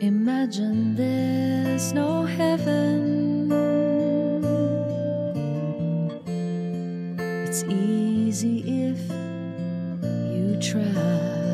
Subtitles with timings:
[0.00, 3.50] Imagine there's no heaven.
[7.48, 9.00] It's easy if
[10.32, 11.47] you try.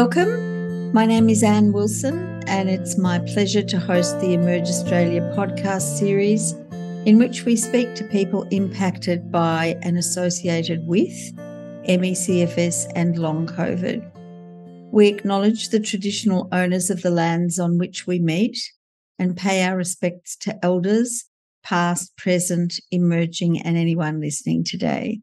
[0.00, 0.92] Welcome.
[0.92, 5.98] My name is Anne Wilson, and it's my pleasure to host the Emerge Australia podcast
[5.98, 6.52] series,
[7.04, 11.10] in which we speak to people impacted by and associated with
[11.84, 14.08] MECFS and long COVID.
[14.92, 18.56] We acknowledge the traditional owners of the lands on which we meet
[19.18, 21.24] and pay our respects to elders,
[21.64, 25.22] past, present, emerging, and anyone listening today.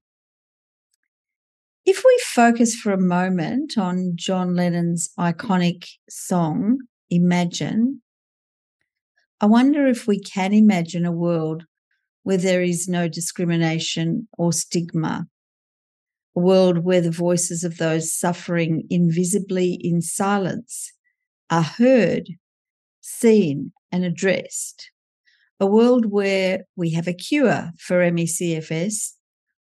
[1.86, 6.80] If we focus for a moment on John Lennon's iconic song,
[7.12, 8.02] Imagine,
[9.40, 11.66] I wonder if we can imagine a world
[12.24, 15.28] where there is no discrimination or stigma,
[16.36, 20.92] a world where the voices of those suffering invisibly in silence
[21.52, 22.30] are heard,
[23.02, 24.90] seen, and addressed,
[25.60, 29.12] a world where we have a cure for MECFS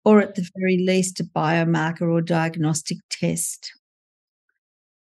[0.04, 3.72] or at the very least a biomarker or diagnostic test.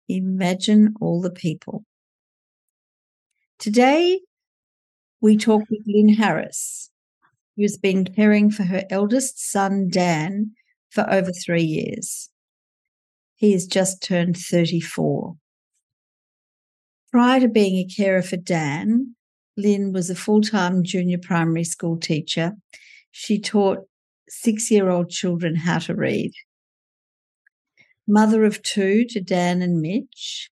[0.08, 1.84] Imagine all the people.
[3.58, 4.20] Today,
[5.20, 6.90] we talk with Lynn Harris,
[7.56, 10.52] who has been caring for her eldest son, Dan,
[10.90, 12.28] for over three years.
[13.34, 15.34] He has just turned 34.
[17.10, 19.14] Prior to being a carer for Dan,
[19.56, 22.52] Lynn was a full time junior primary school teacher.
[23.10, 23.86] She taught
[24.28, 26.32] six year old children how to read.
[28.06, 30.50] Mother of two to Dan and Mitch,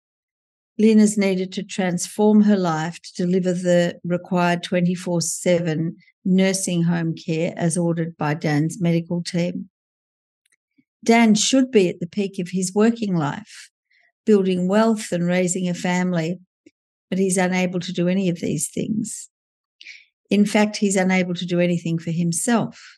[0.78, 7.15] Lynn has needed to transform her life to deliver the required 24 7 nursing home
[7.15, 9.71] care as ordered by Dan's medical team.
[11.05, 13.71] Dan should be at the peak of his working life,
[14.25, 16.41] building wealth and raising a family,
[17.09, 19.31] but he's unable to do any of these things.
[20.28, 22.95] In fact, he's unable to do anything for himself.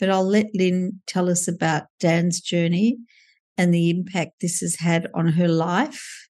[0.00, 2.98] But I'll let Lynn tell us about Dan's journey
[3.56, 6.28] and the impact this has had on her life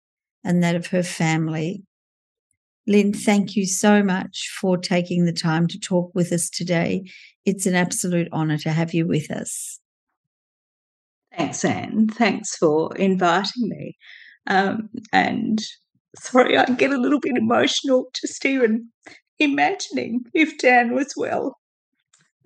[0.45, 1.83] and that of her family.
[2.87, 7.05] Lynn, thank you so much for taking the time to talk with us today.
[7.45, 9.79] It's an absolute honour to have you with us.
[11.37, 12.09] Thanks, Anne.
[12.09, 13.97] Thanks for inviting me.
[14.47, 15.63] Um, and
[16.19, 18.89] sorry, I get a little bit emotional just even
[19.39, 21.57] imagining if Dan was well.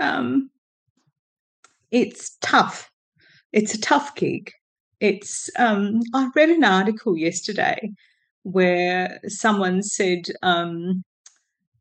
[0.00, 0.50] Um,
[1.90, 2.90] it's tough.
[3.52, 4.52] It's a tough gig.
[5.00, 5.50] It's.
[5.58, 7.90] Um, I read an article yesterday
[8.42, 11.04] where someone said um,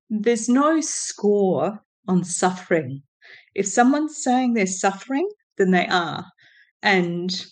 [0.09, 3.01] there's no score on suffering.
[3.55, 6.25] If someone's saying they're suffering, then they are
[6.83, 7.45] and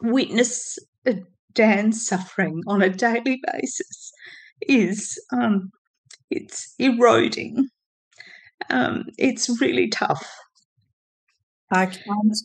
[0.00, 0.78] witness
[1.52, 4.12] Dan's suffering on a daily basis
[4.66, 5.70] is um,
[6.30, 7.68] it's eroding.
[8.70, 10.28] Um, it's really tough.
[11.74, 12.36] I can't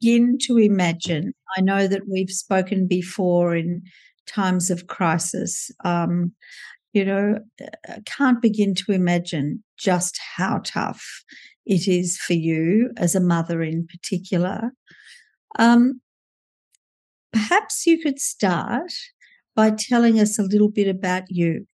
[0.00, 1.34] begin to imagine.
[1.56, 3.82] I know that we've spoken before in
[4.26, 5.70] times of crisis.
[5.84, 6.32] Um,
[6.94, 7.38] you know,
[7.88, 11.04] I can't begin to imagine just how tough
[11.66, 14.72] it is for you as a mother in particular.
[15.58, 16.00] Um,
[17.32, 18.92] perhaps you could start
[19.54, 21.66] by telling us a little bit about you.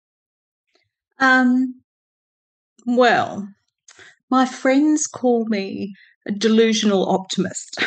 [1.21, 1.81] Um,
[2.87, 3.49] well,
[4.31, 5.95] my friends call me
[6.29, 7.83] a delusional optimist,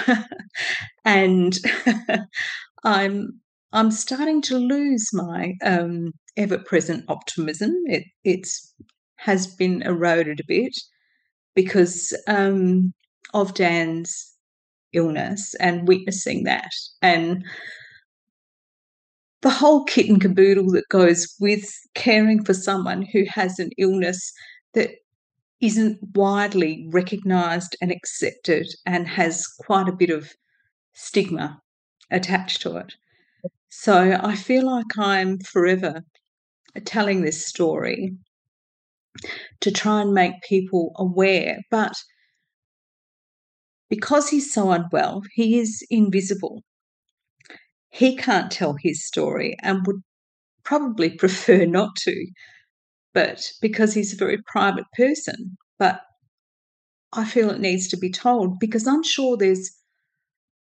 [1.06, 1.58] and
[2.84, 3.40] I'm
[3.74, 7.72] I'm starting to lose my um, ever-present optimism.
[7.86, 8.74] It it's
[9.18, 10.76] has been eroded a bit
[11.56, 12.94] because um,
[13.34, 14.34] of Dan's
[14.94, 16.72] illness and witnessing that
[17.02, 17.46] and
[19.42, 21.66] the whole kit and caboodle that goes with
[21.96, 24.32] caring for someone who has an illness
[24.74, 24.90] that
[25.62, 30.34] isn't widely recognised and accepted and has quite a bit of
[30.94, 31.62] stigma
[32.10, 32.94] attached to it.
[33.70, 36.04] So I feel like I'm forever
[36.86, 38.16] telling this story
[39.62, 41.94] to try and make people aware, but
[43.90, 46.64] because he's so unwell, he is invisible.
[47.90, 50.02] he can't tell his story and would
[50.64, 52.28] probably prefer not to,
[53.14, 55.58] but because he's a very private person.
[55.80, 56.02] But
[57.14, 59.70] I feel it needs to be told because I'm sure there's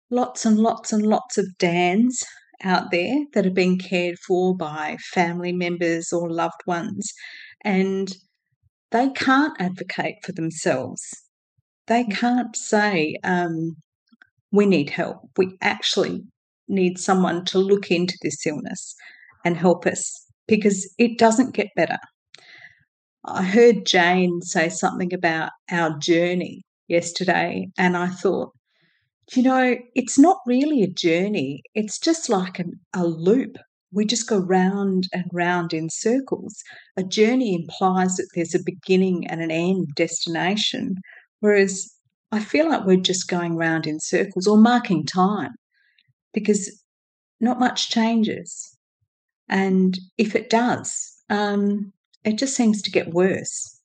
[0.09, 2.23] lots and lots and lots of Dans
[2.63, 7.11] out there that are being cared for by family members or loved ones,
[7.63, 8.15] and
[8.91, 11.01] they can't advocate for themselves.
[11.87, 13.75] They can't say, um,
[14.51, 15.29] we need help.
[15.37, 16.23] We actually
[16.67, 18.95] need someone to look into this illness
[19.43, 21.97] and help us because it doesn't get better.
[23.25, 28.51] I heard Jane say something about our journey yesterday, and I thought,
[29.33, 33.57] you know, it's not really a journey, it's just like an, a loop.
[33.93, 36.63] We just go round and round in circles.
[36.97, 40.97] A journey implies that there's a beginning and an end destination,
[41.39, 41.93] whereas
[42.31, 45.51] I feel like we're just going round in circles or marking time
[46.33, 46.83] because
[47.39, 48.75] not much changes.
[49.47, 51.93] And if it does, um,
[52.23, 53.79] it just seems to get worse,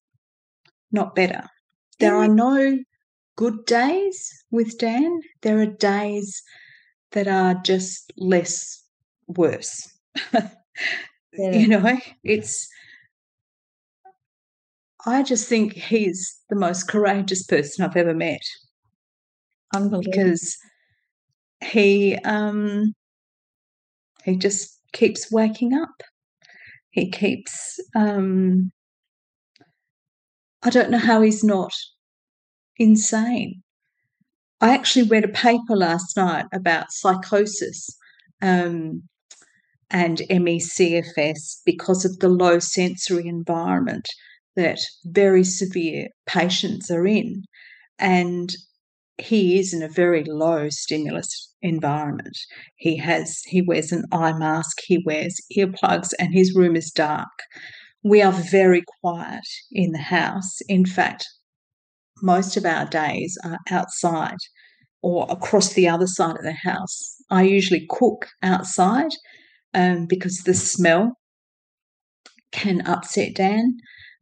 [0.92, 1.44] not better.
[1.98, 2.78] There are no
[3.36, 5.20] good days with Dan.
[5.42, 6.42] There are days
[7.12, 8.84] that are just less
[9.26, 9.88] worse.
[10.32, 10.48] yeah.
[11.32, 12.68] You know, it's.
[15.06, 18.42] I just think he's the most courageous person I've ever met.
[19.72, 20.56] Because
[21.64, 22.94] he um
[24.24, 26.02] he just keeps waking up
[26.98, 28.70] he keeps um
[30.62, 31.72] i don't know how he's not
[32.76, 33.62] insane
[34.60, 37.88] i actually read a paper last night about psychosis
[38.42, 39.02] um,
[39.90, 44.06] and ME/CFS because of the low sensory environment
[44.56, 47.44] that very severe patients are in.
[47.98, 48.50] And
[49.18, 52.36] he is in a very low stimulus environment.
[52.76, 57.28] He has he wears an eye mask, he wears earplugs, and his room is dark.
[58.02, 60.60] We are very quiet in the house.
[60.68, 61.26] In fact,
[62.22, 64.38] most of our days are outside
[65.02, 67.16] or across the other side of the house.
[67.30, 69.10] I usually cook outside
[69.74, 71.12] um, because the smell
[72.52, 73.76] can upset Dan.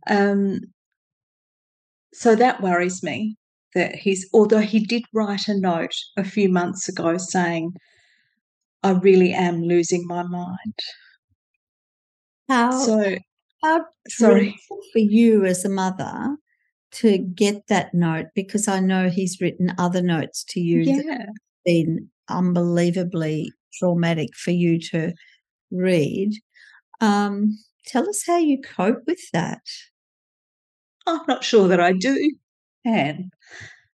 [0.08, 0.60] Um,
[2.12, 3.36] so that worries me
[3.76, 7.74] that he's, although he did write a note a few months ago saying,
[8.82, 10.78] I really am losing my mind.
[12.48, 13.16] How, so,
[13.62, 14.56] how sorry
[14.92, 16.36] for you as a mother
[16.92, 21.02] to get that note because I know he's written other notes to you yeah.
[21.02, 21.28] that
[21.66, 25.12] been unbelievably traumatic for you to
[25.70, 26.30] read.
[27.02, 29.60] Um, tell us how you cope with that.
[31.06, 32.34] I'm not sure that I do,
[32.86, 33.30] Anne.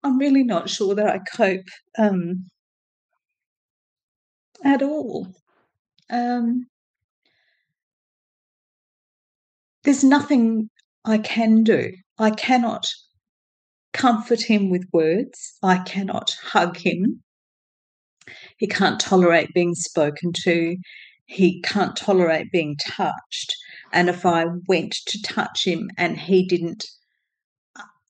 [0.03, 1.67] I'm really not sure that I cope
[1.99, 2.47] um,
[4.65, 5.29] at all.
[6.11, 6.67] Um,
[9.85, 10.71] there's nothing
[11.05, 11.93] I can do.
[12.19, 12.87] I cannot
[13.93, 15.59] comfort him with words.
[15.63, 17.23] I cannot hug him.
[18.59, 20.77] He can't tolerate being spoken to.
[21.27, 23.55] He can't tolerate being touched.
[23.93, 26.85] And if I went to touch him and he didn't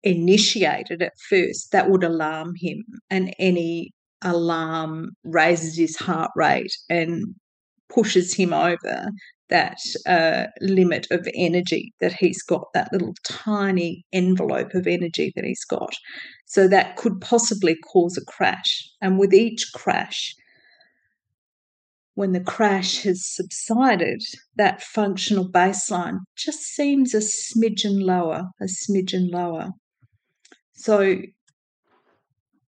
[0.03, 2.85] initiated at first, that would alarm him.
[3.11, 3.93] And any
[4.23, 7.35] alarm raises his heart rate and
[7.89, 9.11] pushes him over
[9.49, 15.45] that uh, limit of energy that he's got, that little tiny envelope of energy that
[15.45, 15.95] he's got.
[16.47, 18.89] So that could possibly cause a crash.
[19.01, 20.35] And with each crash,
[22.15, 24.23] when the crash has subsided,
[24.57, 29.71] that functional baseline just seems a smidgen lower, a smidgen lower.
[30.79, 31.17] So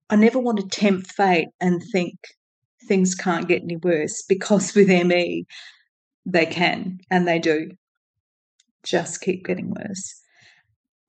[0.10, 2.16] I never want to tempt fate and think
[2.88, 5.46] things can't get any worse because with ME,
[6.26, 7.70] they can and they do
[8.84, 10.16] just keep getting worse.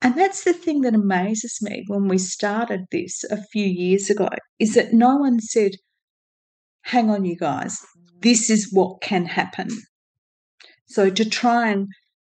[0.03, 4.29] And that's the thing that amazes me when we started this a few years ago
[4.59, 5.71] is that no one said,
[6.83, 7.79] hang on, you guys,
[8.19, 9.69] this is what can happen.
[10.85, 11.87] So to try and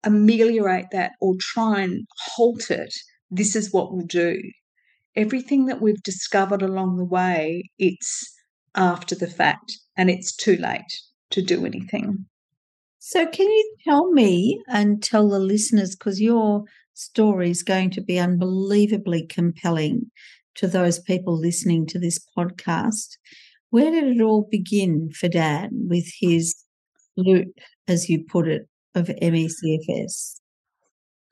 [0.04, 2.06] ameliorate that or try and
[2.36, 2.94] halt it
[3.30, 4.40] this is what we'll do.
[5.16, 8.34] Everything that we've discovered along the way, it's
[8.76, 12.26] after the fact and it's too late to do anything.
[13.00, 18.02] So, can you tell me and tell the listeners, because your story is going to
[18.02, 20.12] be unbelievably compelling
[20.56, 23.18] to those people listening to this podcast,
[23.70, 26.56] where did it all begin for Dan with his
[27.16, 27.48] loot,
[27.88, 30.42] as you put it, of ME/CFS?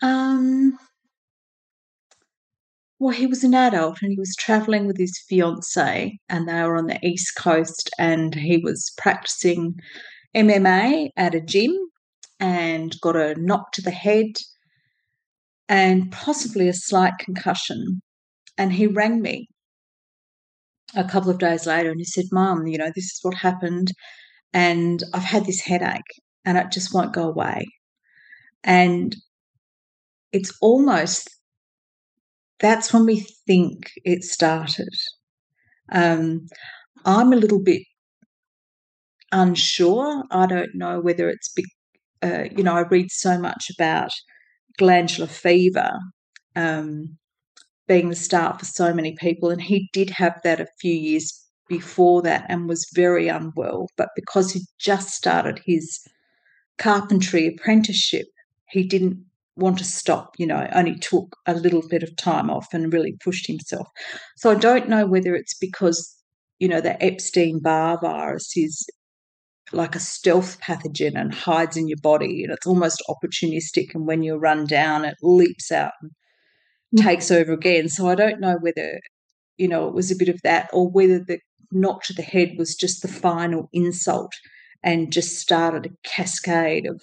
[0.02, 0.78] Um,
[3.00, 6.78] well, he was an adult and he was traveling with his fiance, and they were
[6.78, 9.76] on the East Coast, and he was practicing
[10.36, 11.74] MMA at a gym
[12.40, 14.28] and got a knock to the head
[15.68, 18.02] and possibly a slight concussion.
[18.58, 19.48] And he rang me
[20.96, 23.92] a couple of days later and he said, Mum, you know, this is what happened.
[24.54, 26.02] And I've had this headache
[26.46, 27.66] and it just won't go away.
[28.64, 29.16] And
[30.32, 31.30] it's almost
[32.60, 34.94] that's when we think it started.
[35.92, 36.48] Um,
[37.06, 37.84] I'm a little bit
[39.32, 40.24] unsure.
[40.32, 41.66] I don't know whether it's, be,
[42.24, 44.12] uh, you know, I read so much about
[44.78, 45.92] glandular fever
[46.56, 47.18] um,
[47.88, 51.42] being the start for so many people, and he did have that a few years
[51.68, 53.90] before that and was very unwell.
[53.98, 56.00] But because he just started his
[56.78, 58.28] carpentry apprenticeship,
[58.70, 59.24] he didn't
[59.56, 63.18] want to stop, you know, only took a little bit of time off and really
[63.24, 63.88] pushed himself.
[64.36, 66.14] So I don't know whether it's because,
[66.60, 68.86] you know, the Epstein Barr virus is
[69.72, 74.22] like a stealth pathogen and hides in your body and it's almost opportunistic and when
[74.22, 76.12] you're run down it leaps out and
[76.96, 77.04] mm.
[77.04, 77.90] takes over again.
[77.90, 79.00] So I don't know whether,
[79.58, 81.40] you know, it was a bit of that or whether the
[81.72, 84.34] knock to the head was just the final insult
[84.84, 87.02] and just started a cascade of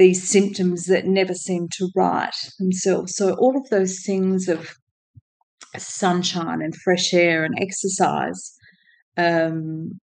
[0.00, 3.14] these symptoms that never seem to right themselves.
[3.14, 4.74] So, all of those things of
[5.76, 8.56] sunshine and fresh air and exercise
[9.18, 10.00] um,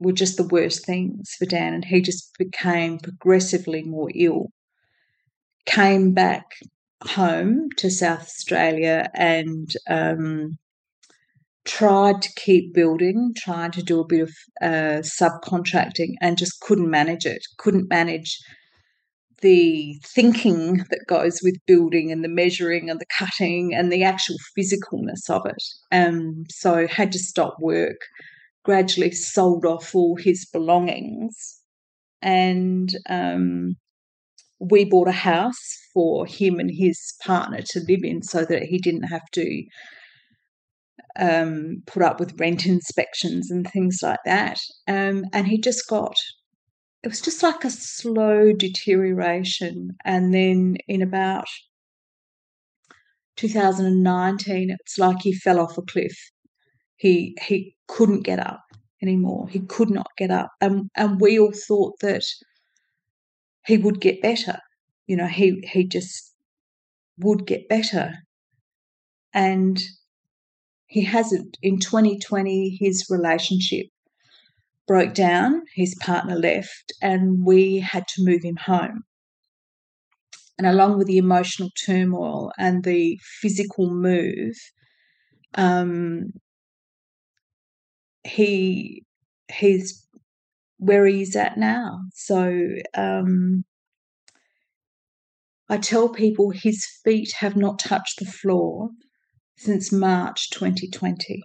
[0.00, 4.46] were just the worst things for Dan, and he just became progressively more ill.
[5.64, 6.46] Came back
[7.04, 10.58] home to South Australia and um,
[11.64, 16.90] tried to keep building, tried to do a bit of uh, subcontracting, and just couldn't
[16.90, 17.46] manage it.
[17.58, 18.40] Couldn't manage
[19.42, 24.36] the thinking that goes with building and the measuring and the cutting and the actual
[24.58, 25.62] physicalness of it.
[25.92, 27.98] Um, so had to stop work,
[28.64, 31.60] gradually sold off all his belongings,
[32.22, 33.76] and um,
[34.58, 38.78] we bought a house for him and his partner to live in so that he
[38.78, 39.62] didn't have to
[41.18, 44.58] um, put up with rent inspections and things like that.
[44.88, 46.16] Um, and he just got
[47.06, 49.96] it was just like a slow deterioration.
[50.04, 51.46] And then in about
[53.36, 56.18] 2019, it's like he fell off a cliff.
[56.96, 58.60] He he couldn't get up
[59.00, 59.48] anymore.
[59.48, 62.24] He could not get up, and and we all thought that
[63.64, 64.58] he would get better.
[65.06, 66.34] You know, he he just
[67.18, 68.14] would get better,
[69.32, 69.80] and
[70.86, 71.56] he hasn't.
[71.62, 73.86] In 2020, his relationship
[74.86, 79.04] broke down, his partner left, and we had to move him home.
[80.58, 84.54] And along with the emotional turmoil and the physical move,
[85.54, 86.32] um,
[88.24, 89.04] he
[89.52, 90.06] he's
[90.78, 92.00] where he's at now.
[92.14, 93.64] So um,
[95.68, 98.90] I tell people his feet have not touched the floor
[99.56, 101.42] since March 2020,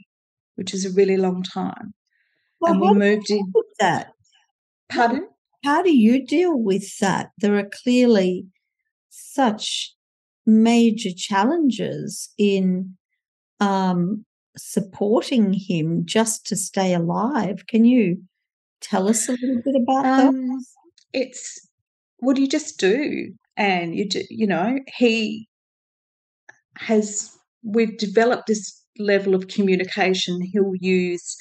[0.55, 1.93] which is a really long time.
[2.61, 3.51] Well, and we moved in.
[3.79, 4.13] That.
[4.89, 5.27] Pardon?
[5.65, 7.31] How do you deal with that?
[7.39, 8.45] There are clearly
[9.09, 9.93] such
[10.45, 12.95] major challenges in
[13.59, 14.25] um,
[14.57, 17.65] supporting him just to stay alive.
[17.67, 18.21] Can you
[18.81, 20.65] tell us a little bit about um, that?
[21.13, 21.67] It's
[22.19, 23.33] what do you just do?
[23.57, 25.47] And you, do, you know, he
[26.77, 27.35] has.
[27.63, 30.41] We've developed this level of communication.
[30.41, 31.37] He'll use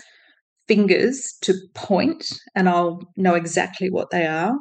[0.71, 4.55] fingers to point and I'll know exactly what they are.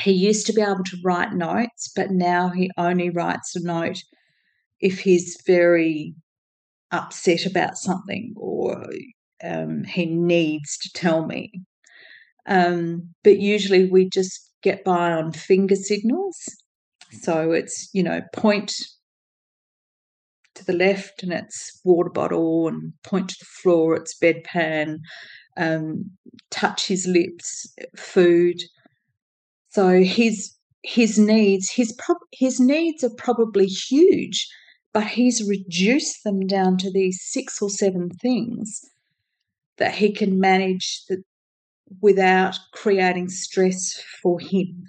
[0.00, 3.98] He used to be able to write notes, but now he only writes a note
[4.78, 6.14] if he's very
[6.92, 8.86] upset about something or
[9.42, 11.50] um, he needs to tell me.
[12.46, 16.36] Um, but usually we just get by on finger signals.
[17.22, 18.72] So it's, you know, point
[20.64, 24.98] to the left and it's water bottle and point to the floor it's bedpan
[25.56, 26.10] um,
[26.50, 28.60] touch his lips food.
[29.70, 34.48] So his his needs his pro- his needs are probably huge
[34.92, 38.80] but he's reduced them down to these six or seven things
[39.78, 41.22] that he can manage that
[42.00, 44.84] without creating stress for him.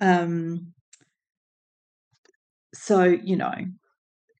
[0.00, 0.72] Um,
[2.74, 3.54] so you know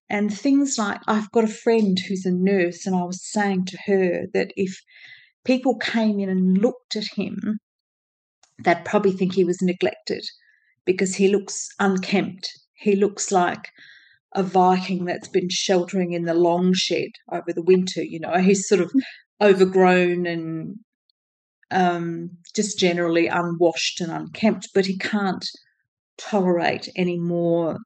[0.09, 3.77] and things like I've got a friend who's a nurse, and I was saying to
[3.85, 4.79] her that if
[5.43, 7.59] people came in and looked at him,
[8.63, 10.23] they'd probably think he was neglected
[10.85, 12.51] because he looks unkempt.
[12.73, 13.69] He looks like
[14.33, 18.03] a Viking that's been sheltering in the long shed over the winter.
[18.03, 18.91] You know, he's sort of
[19.41, 20.75] overgrown and
[21.71, 25.45] um, just generally unwashed and unkempt, but he can't
[26.17, 27.77] tolerate any more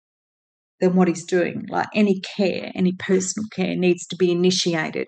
[0.81, 1.65] than what he's doing.
[1.69, 5.07] Like any care, any personal care needs to be initiated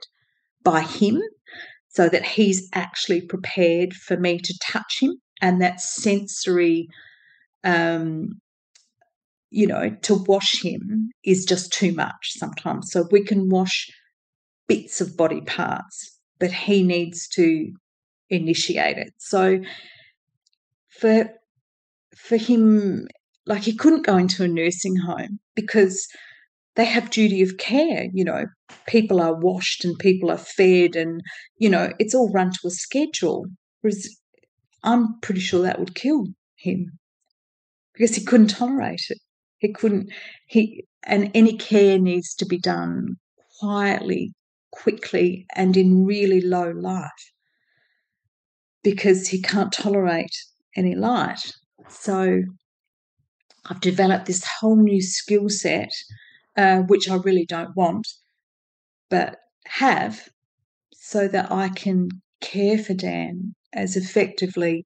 [0.63, 1.22] by him
[1.89, 6.88] so that he's actually prepared for me to touch him and that sensory
[7.63, 8.30] um,
[9.50, 13.88] you know to wash him is just too much sometimes so we can wash
[14.68, 17.72] bits of body parts but he needs to
[18.30, 19.60] initiate it so
[20.89, 21.30] for
[22.15, 23.08] for him
[23.45, 26.07] like he couldn't go into a nursing home because
[26.75, 28.45] they have duty of care you know.
[28.88, 31.21] People are washed and people are fed and
[31.57, 33.45] you know it's all run to a schedule.
[33.81, 34.07] Whereas
[34.85, 36.25] i'm pretty sure that would kill
[36.57, 37.00] him
[37.93, 39.19] because he couldn't tolerate it.
[39.59, 40.12] He couldn't
[40.47, 43.15] he and any care needs to be done
[43.59, 44.33] quietly
[44.71, 47.09] quickly and in really low light
[48.83, 50.35] because he can't tolerate
[50.75, 51.53] any light.
[51.89, 52.41] So
[53.70, 55.93] I've developed this whole new skill set,
[56.58, 58.08] uh, which I really don't want,
[59.10, 60.29] but have
[60.93, 62.10] so that I can
[62.41, 64.86] care for Dan as effectively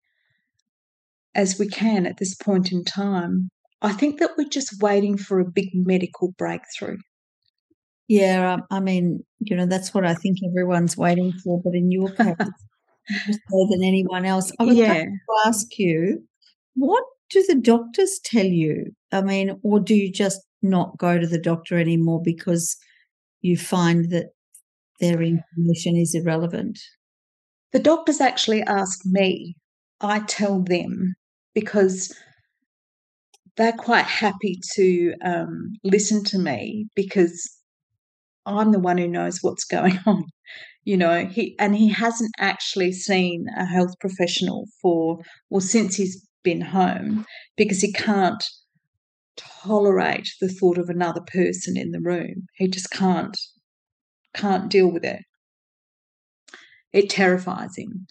[1.34, 3.50] as we can at this point in time.
[3.82, 6.98] I think that we're just waiting for a big medical breakthrough.
[8.08, 11.62] Yeah, um, I mean, you know, that's what I think everyone's waiting for.
[11.62, 12.36] But in your case,
[13.50, 14.94] more than anyone else, I was Yeah.
[14.94, 16.24] going to ask you,
[16.76, 18.92] what do the doctors tell you?
[19.12, 22.76] I mean, or do you just not go to the doctor anymore because
[23.42, 24.28] you find that
[25.00, 26.80] their information is irrelevant?
[27.74, 29.56] The doctors actually ask me,
[30.02, 31.16] I tell them
[31.54, 32.16] because
[33.58, 37.58] they're quite happy to um, listen to me because
[38.46, 40.24] I'm the one who knows what's going on.
[40.86, 45.18] You know, he and he hasn't actually seen a health professional for
[45.50, 47.26] well since he's been home
[47.56, 48.44] because he can't
[49.38, 52.48] tolerate the thought of another person in the room.
[52.56, 53.38] He just can't
[54.34, 55.22] can't deal with it.
[56.94, 58.08] It terrifies him.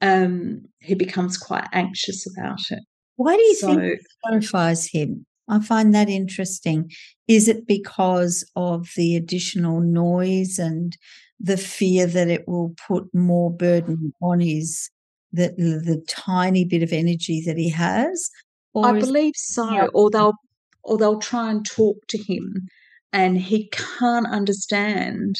[0.00, 2.80] Um, he becomes quite anxious about it.
[3.16, 5.26] Why do you So think it terrifies him?
[5.48, 6.90] I find that interesting.
[7.28, 10.96] Is it because of the additional noise and
[11.38, 14.90] the fear that it will put more burden on his
[15.32, 18.30] the the tiny bit of energy that he has?
[18.76, 20.34] I is believe so, or they'll
[20.82, 22.68] or they'll try and talk to him
[23.12, 25.36] and he can't understand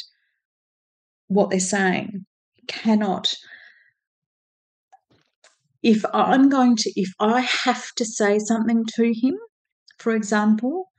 [1.29, 2.27] what they're saying.
[2.53, 3.35] He cannot
[5.83, 9.37] if I'm going to if I have to say something to him,
[9.99, 10.91] for example,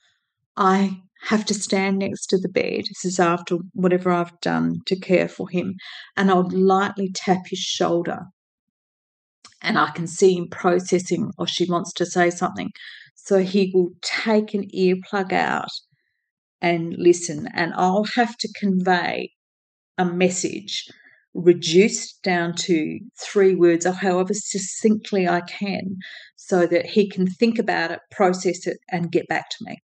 [0.57, 2.83] I have to stand next to the bed.
[2.89, 5.75] This is after whatever I've done to care for him,
[6.17, 8.23] and I'll lightly tap his shoulder.
[9.63, 12.71] And I can see him processing, or she wants to say something.
[13.15, 15.69] So he will take an earplug out
[16.61, 19.31] and listen, and I'll have to convey
[19.97, 20.85] a message
[21.33, 25.97] reduced down to three words or however succinctly I can
[26.35, 29.77] so that he can think about it, process it, and get back to me.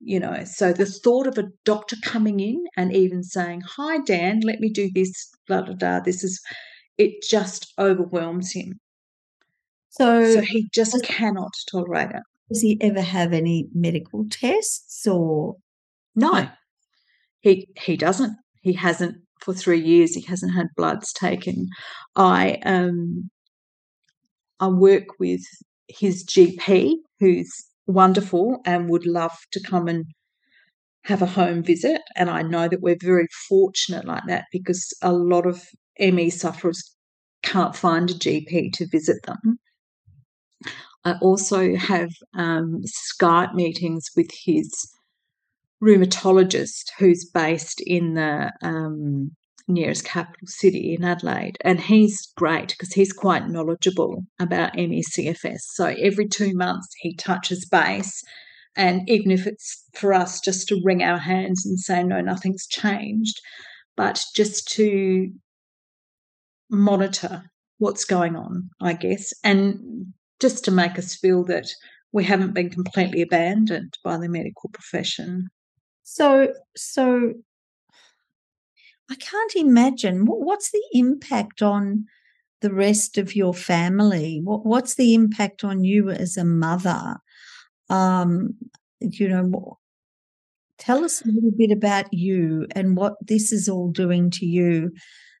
[0.00, 4.40] You know, so the thought of a doctor coming in and even saying, Hi, Dan,
[4.40, 6.40] let me do this, blah, blah, blah, this is,
[6.98, 8.80] it just overwhelms him.
[9.90, 12.22] So So he just does cannot tolerate it.
[12.48, 15.56] does he ever have any medical tests or
[16.14, 16.48] No,
[17.40, 18.36] he he doesn't.
[18.62, 20.14] He hasn't for three years.
[20.14, 21.68] He hasn't had bloods taken.
[22.16, 23.30] I um
[24.60, 25.42] I work with
[25.88, 27.50] his GP, who's
[27.86, 30.06] wonderful and would love to come and
[31.04, 32.02] have a home visit.
[32.16, 35.64] And I know that we're very fortunate like that because a lot of
[35.98, 36.94] ME sufferers
[37.42, 39.58] can't find a GP to visit them.
[41.04, 44.70] I also have um, Skype meetings with his
[45.82, 49.32] rheumatologist who's based in the um,
[49.66, 51.58] nearest capital city in Adelaide.
[51.62, 55.60] And he's great because he's quite knowledgeable about ME/CFS.
[55.74, 58.22] So every two months he touches base.
[58.76, 62.66] And even if it's for us just to wring our hands and say, no, nothing's
[62.66, 63.40] changed,
[63.96, 65.30] but just to
[66.72, 67.44] monitor
[67.78, 71.68] what's going on, I guess, and just to make us feel that
[72.12, 75.48] we haven't been completely abandoned by the medical profession.
[76.02, 77.34] so so
[79.10, 82.06] I can't imagine what, what's the impact on
[82.60, 84.40] the rest of your family?
[84.42, 87.16] What what's the impact on you as a mother?
[87.90, 88.54] Um,
[89.00, 89.78] you know,
[90.82, 94.90] Tell us a little bit about you and what this is all doing to you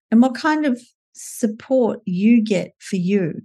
[0.08, 0.80] and what kind of
[1.12, 3.42] support you get for you.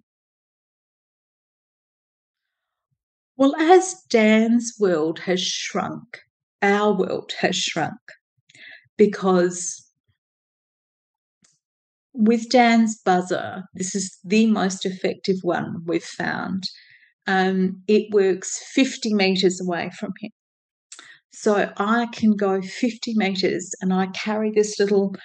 [3.36, 6.19] Well, as Dan's world has shrunk,
[6.62, 7.99] our world has shrunk
[8.97, 9.88] because
[12.13, 16.63] with Dan's buzzer, this is the most effective one we've found.
[17.27, 20.32] Um, it works 50 meters away from him.
[21.32, 25.15] So I can go 50 meters and I carry this little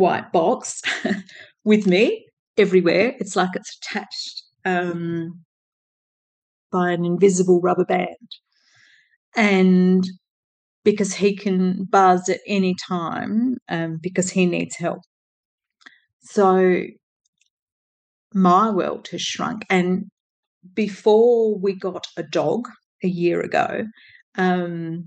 [0.00, 0.82] white box
[1.64, 3.14] with me everywhere.
[3.20, 5.40] It's like it's attached um,
[6.72, 8.16] by an invisible rubber band.
[9.36, 10.04] And
[10.84, 15.02] because he can buzz at any time um, because he needs help.
[16.22, 16.84] So
[18.34, 19.64] my world has shrunk.
[19.70, 20.10] And
[20.74, 22.68] before we got a dog
[23.02, 23.86] a year ago,
[24.36, 25.06] um,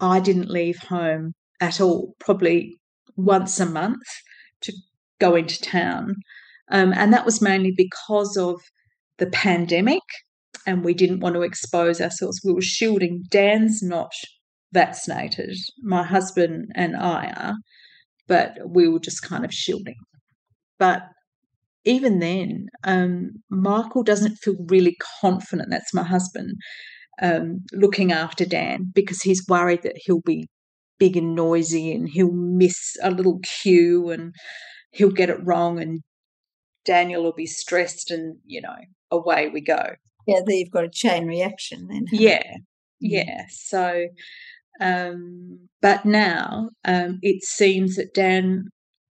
[0.00, 2.78] I didn't leave home at all, probably
[3.16, 4.02] once a month
[4.62, 4.72] to
[5.20, 6.16] go into town.
[6.70, 8.60] Um, and that was mainly because of
[9.18, 10.02] the pandemic
[10.66, 12.40] and we didn't want to expose ourselves.
[12.44, 13.22] We were shielding.
[13.28, 14.12] Dan's not
[14.72, 15.56] vaccinated.
[15.82, 17.54] My husband and I are,
[18.26, 19.96] but we were just kind of shielding.
[20.78, 21.02] But
[21.84, 25.68] even then, um, Michael doesn't feel really confident.
[25.70, 26.54] That's my husband
[27.22, 30.48] um, looking after Dan because he's worried that he'll be
[31.04, 34.32] big and noisy and he'll miss a little cue and
[34.90, 36.00] he'll get it wrong and
[36.86, 38.76] Daniel will be stressed and you know
[39.10, 39.96] away we go.
[40.26, 42.06] Yeah, there you've got a chain reaction then.
[42.10, 42.56] Yeah,
[43.00, 43.42] yeah.
[43.50, 44.06] So,
[44.80, 48.70] um, but now um, it seems that Dan,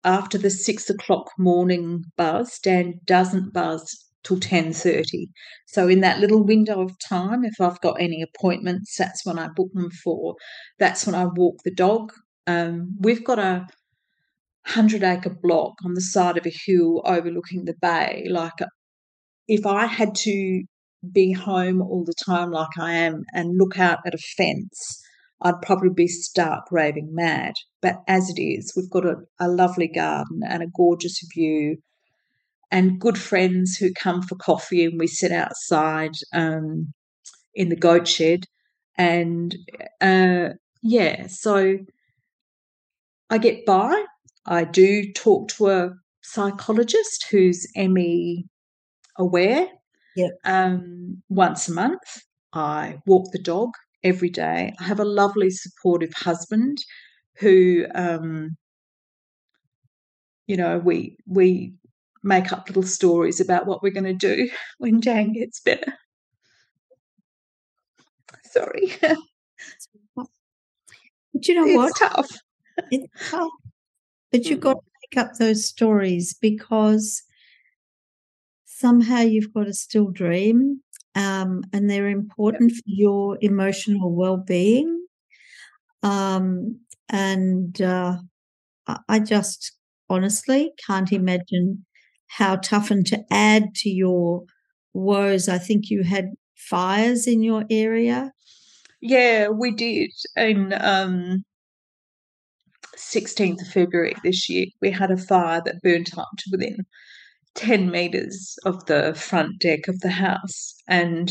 [0.05, 5.29] after the six o'clock morning buzz, Dan doesn't buzz till ten thirty.
[5.67, 9.49] So in that little window of time, if I've got any appointments, that's when I
[9.49, 10.35] book them for.
[10.79, 12.13] That's when I walk the dog.
[12.47, 13.67] Um, we've got a
[14.67, 18.27] hundred acre block on the side of a hill overlooking the bay.
[18.31, 18.61] Like,
[19.47, 20.63] if I had to
[21.13, 25.01] be home all the time like I am and look out at a fence,
[25.41, 27.53] I'd probably be stark raving mad.
[27.81, 31.77] But as it is, we've got a, a lovely garden and a gorgeous view
[32.71, 36.93] and good friends who come for coffee and we sit outside um,
[37.55, 38.45] in the goat shed.
[38.97, 39.57] And
[40.01, 40.51] uh,
[40.83, 41.79] yeah, so
[43.31, 44.05] I get by.
[44.47, 45.91] I do talk to a
[46.23, 48.47] psychologist who's ME
[49.17, 49.69] aware
[50.19, 50.31] Yep.
[50.45, 52.03] Um, once a month,
[52.53, 53.71] I walk the dog
[54.03, 54.75] every day.
[54.81, 56.79] I have a lovely, supportive husband
[57.39, 58.57] who, um,
[60.49, 61.75] you know, we we
[62.23, 65.95] make up little stories about what we're going to do when Dan gets better.
[68.45, 68.95] Sorry.
[71.35, 72.11] But you know it's what?
[72.11, 72.31] Tough.
[72.91, 73.51] It's tough.
[74.33, 74.81] But you've got mm.
[74.81, 77.23] to make up those stories because
[78.79, 80.81] somehow you've got to still dream
[81.15, 85.05] um, and they're important for your emotional well-being
[86.03, 86.79] um,
[87.09, 88.17] and uh,
[89.09, 89.73] i just
[90.09, 91.85] honestly can't imagine
[92.29, 94.43] how tough and to add to your
[94.95, 98.33] woes i think you had fires in your area
[99.01, 101.45] yeah we did in um
[102.97, 106.85] 16th of february this year we had a fire that burnt up to within
[107.59, 110.75] 10 meters of the front deck of the house.
[110.89, 111.31] And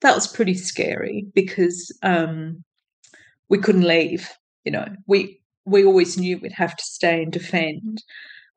[0.00, 2.62] that was pretty scary because um,
[3.48, 4.30] we couldn't leave.
[4.64, 8.02] You know, we we always knew we'd have to stay and defend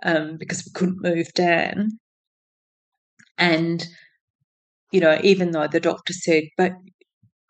[0.03, 1.99] um, because we couldn't move Dan.
[3.37, 3.85] And
[4.91, 6.73] you know, even though the doctor said, but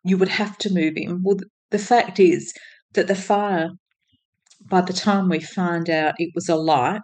[0.03, 1.21] you would have to move him.
[1.23, 1.37] Well,
[1.71, 2.53] the fact is
[2.93, 3.69] that the fire,
[4.69, 7.01] by the time we found out it was a light,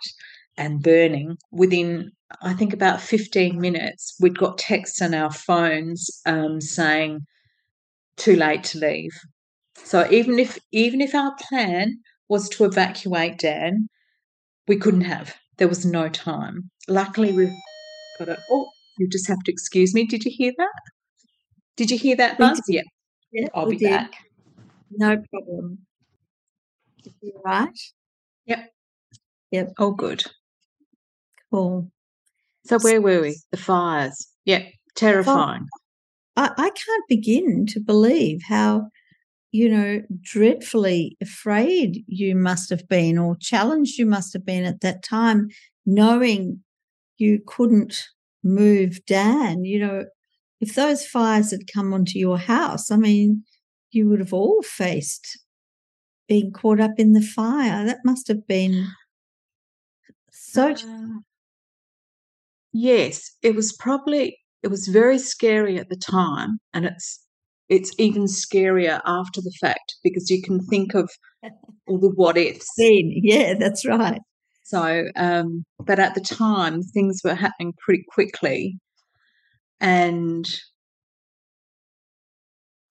[0.57, 6.59] and burning within I think about 15 minutes, we'd got texts on our phones um,
[6.59, 7.19] saying,
[8.17, 9.11] too late to leave.
[9.83, 13.87] So even if even if our plan was to evacuate Dan,
[14.67, 15.35] we couldn't have.
[15.57, 16.69] There was no time.
[16.87, 17.53] Luckily we've
[18.19, 18.39] got it.
[18.51, 20.05] Oh, you just have to excuse me.
[20.05, 20.81] Did you hear that?
[21.77, 22.61] Did you hear that buzz?
[22.67, 22.81] Yeah.
[23.31, 23.89] yeah I'll be did.
[23.89, 24.13] back.
[24.91, 25.79] No problem.
[27.21, 27.77] You right?
[28.45, 28.69] Yep.
[29.51, 29.73] Yep.
[29.77, 30.23] Oh good.
[31.51, 31.91] Cool.
[32.65, 33.37] So where were we?
[33.51, 34.27] The fires.
[34.45, 34.63] Yeah,
[34.95, 35.67] terrifying.
[36.35, 38.89] I, I can't begin to believe how,
[39.55, 44.81] you know, dreadfully afraid you must have been or challenged you must have been at
[44.81, 45.47] that time,
[45.85, 46.61] knowing
[47.17, 48.03] you couldn't
[48.43, 49.63] move Dan.
[49.63, 50.05] You know,
[50.59, 53.45] if those fires had come onto your house, I mean,
[53.91, 55.39] you would have all faced
[56.27, 57.85] being caught up in the fire.
[57.85, 58.89] That must have been
[60.31, 60.71] so.
[60.71, 61.19] Uh,
[62.73, 67.24] yes, it was probably it was very scary at the time, and it's
[67.69, 71.09] it's even scarier after the fact because you can think of
[71.87, 72.67] all the what ifs.
[72.77, 74.21] Yeah, that's right.
[74.63, 78.79] So, um, but at the time, things were happening pretty quickly,
[79.79, 80.47] and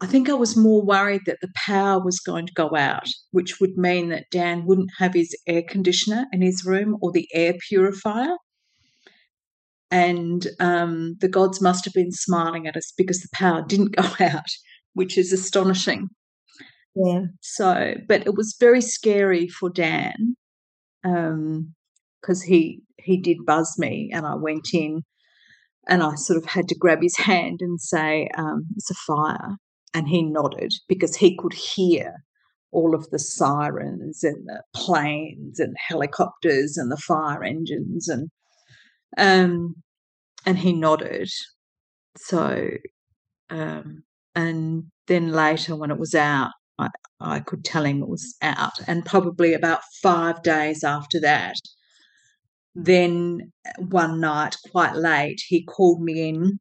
[0.00, 3.58] I think I was more worried that the power was going to go out, which
[3.58, 7.54] would mean that Dan wouldn't have his air conditioner in his room or the air
[7.68, 8.36] purifier.
[9.90, 14.08] And um, the gods must have been smiling at us because the power didn't go
[14.20, 14.50] out,
[14.94, 16.08] which is astonishing.
[16.96, 17.22] Yeah.
[17.40, 20.36] So, but it was very scary for Dan
[21.02, 21.32] because
[22.42, 25.02] um, he he did buzz me, and I went in,
[25.88, 29.56] and I sort of had to grab his hand and say, um, "It's a fire."
[29.92, 32.24] And he nodded because he could hear
[32.72, 38.28] all of the sirens and the planes and helicopters and the fire engines and
[39.16, 39.74] um
[40.46, 41.30] and he nodded
[42.16, 42.68] so
[43.50, 44.02] um
[44.34, 46.88] and then later when it was out I,
[47.20, 51.56] I could tell him it was out and probably about five days after that
[52.74, 56.58] then one night quite late he called me in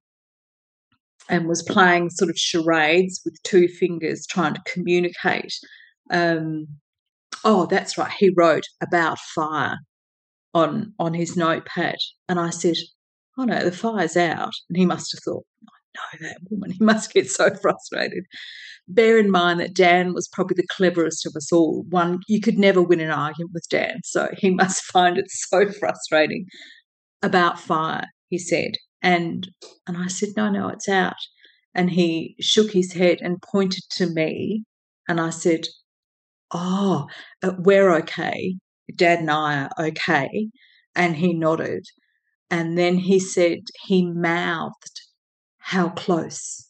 [1.29, 5.53] and was playing sort of charades with two fingers trying to communicate.
[6.11, 6.67] Um,
[7.43, 8.11] oh, that's right.
[8.11, 9.77] He wrote about fire
[10.53, 11.97] on on his notepad,
[12.29, 12.75] and I said,
[13.37, 15.45] "Oh no, the fire's out." And he must have thought,
[15.97, 18.25] "I know that woman." He must get so frustrated.
[18.87, 21.85] Bear in mind that Dan was probably the cleverest of us all.
[21.89, 25.71] One, you could never win an argument with Dan, so he must find it so
[25.71, 26.45] frustrating.
[27.21, 29.49] About fire, he said, and
[29.87, 31.15] and I said, No, no, it's out.
[31.75, 34.63] And he shook his head and pointed to me.
[35.07, 35.65] And I said,
[36.51, 37.07] Oh,
[37.59, 38.55] we're okay.
[38.95, 40.49] Dad and I are okay.
[40.95, 41.86] And he nodded.
[42.49, 45.01] And then he said, he mouthed,
[45.58, 46.69] How close?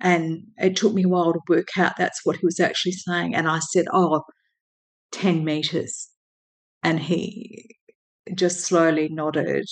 [0.00, 3.34] And it took me a while to work out that's what he was actually saying.
[3.34, 4.22] And I said, Oh,
[5.12, 6.08] 10 meters.
[6.82, 7.76] And he
[8.34, 9.66] just slowly nodded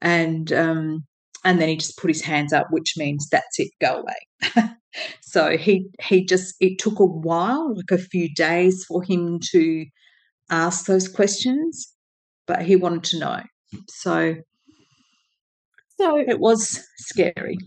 [0.00, 1.04] and um,
[1.44, 4.70] and then he just put his hands up, which means that's it, go away.
[5.22, 9.86] so he he just it took a while, like a few days, for him to
[10.50, 11.92] ask those questions,
[12.46, 13.42] but he wanted to know.
[13.88, 14.36] So
[15.98, 17.58] so it was scary.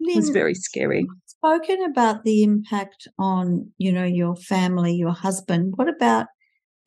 [0.00, 1.06] It was very scary.
[1.26, 5.74] Spoken about the impact on you know your family, your husband.
[5.76, 6.26] What about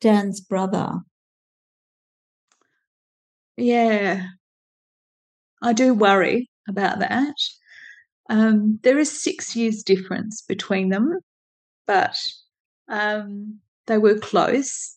[0.00, 1.00] Dan's brother?
[3.56, 4.26] Yeah,
[5.62, 7.34] I do worry about that.
[8.28, 11.18] Um, there is six years difference between them,
[11.86, 12.16] but
[12.88, 14.96] um, they were close,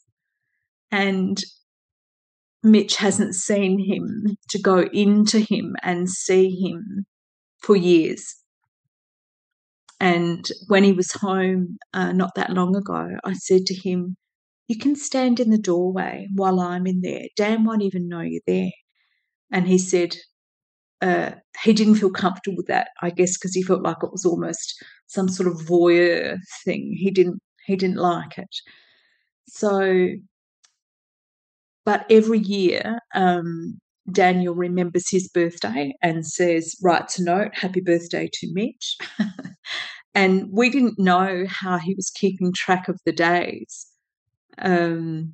[0.93, 1.43] and
[2.61, 7.05] Mitch hasn't seen him to go into him and see him
[7.59, 8.35] for years.
[9.99, 14.17] And when he was home uh, not that long ago, I said to him,
[14.67, 17.23] You can stand in the doorway while I'm in there.
[17.35, 18.71] Dan won't even know you're there.
[19.51, 20.15] And he said,
[21.01, 21.31] uh,
[21.63, 24.75] he didn't feel comfortable with that, I guess, because he felt like it was almost
[25.07, 26.95] some sort of voyeur thing.
[26.97, 28.55] He didn't he didn't like it.
[29.47, 30.09] So,
[31.85, 33.79] but every year, um,
[34.11, 38.97] Daniel remembers his birthday and says, writes a note, happy birthday to Mitch.
[40.13, 43.87] and we didn't know how he was keeping track of the days.
[44.57, 45.33] Um,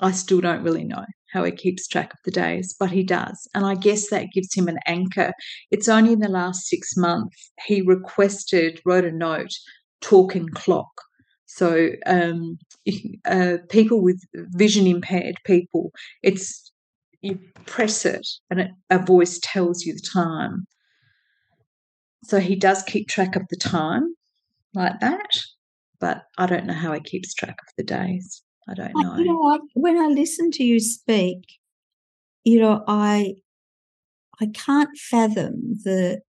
[0.00, 3.48] I still don't really know how he keeps track of the days, but he does.
[3.54, 5.32] And I guess that gives him an anchor.
[5.70, 9.52] It's only in the last six months he requested, wrote a note,
[10.02, 10.92] talking clock.
[11.54, 12.58] So um,
[13.26, 16.72] uh, people with vision impaired people, it's
[17.20, 20.66] you press it and it, a voice tells you the time.
[22.24, 24.14] So he does keep track of the time
[24.74, 25.28] like that,
[26.00, 28.42] but I don't know how he keeps track of the days.
[28.66, 29.16] I don't know.
[29.18, 29.60] You know?
[29.74, 31.44] When I listen to you speak,
[32.44, 33.34] you know, I
[34.40, 36.22] I can't fathom the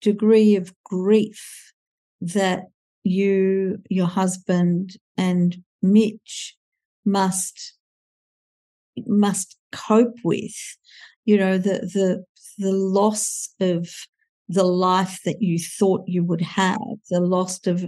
[0.00, 1.74] degree of grief
[2.22, 2.62] that
[3.04, 6.56] you, your husband, and Mitch
[7.04, 7.74] must
[9.06, 10.54] must cope with.
[11.24, 12.24] You know, the the
[12.58, 13.88] the loss of
[14.48, 17.84] the life that you thought you would have, the loss of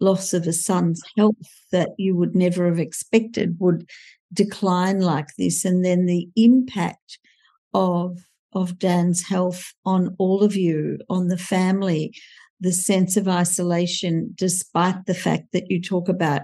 [0.00, 1.34] loss of a son's health
[1.72, 3.88] that you would never have expected would
[4.32, 7.18] decline like this, and then the impact
[7.74, 8.18] of
[8.52, 12.14] of Dan's health on all of you, on the family.
[12.60, 16.42] The sense of isolation, despite the fact that you talk about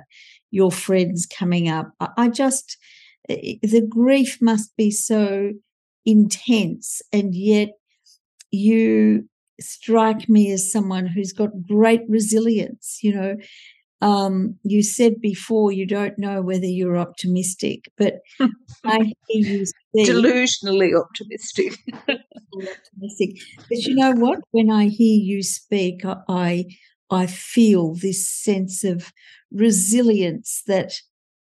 [0.51, 1.93] your friends coming up.
[2.17, 2.77] I just,
[3.29, 5.53] the grief must be so
[6.05, 7.71] intense, and yet
[8.51, 9.29] you
[9.61, 12.99] strike me as someone who's got great resilience.
[13.03, 13.37] You know,
[14.03, 18.15] um, you said before you don't know whether you're optimistic, but
[18.85, 20.09] I hear you speak.
[20.09, 21.79] Delusionally optimistic.
[22.55, 23.41] optimistic.
[23.69, 24.41] But you know what?
[24.51, 26.67] When I hear you speak, I
[27.11, 29.13] I feel this sense of
[29.53, 30.95] resilience that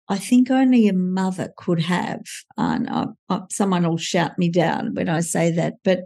[0.08, 2.22] I think only a mother could have.
[2.58, 6.00] And I, I, someone will shout me down when I say that, but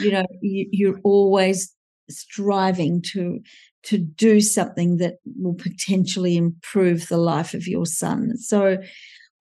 [0.00, 1.74] you know, you, you're always
[2.08, 3.40] striving to
[3.84, 8.36] to do something that will potentially improve the life of your son.
[8.38, 8.78] So,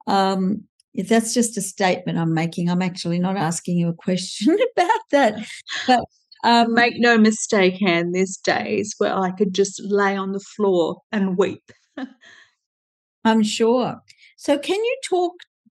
[0.08, 0.64] um,
[0.94, 5.02] if that's just a statement I'm making, I'm actually not asking you a question about
[5.12, 5.48] that.
[5.88, 6.04] But
[6.44, 11.02] um, make no mistake, Anne, there's days where I could just lay on the floor
[11.12, 11.72] and weep.
[13.24, 14.02] I'm sure.
[14.38, 15.34] So, can you talk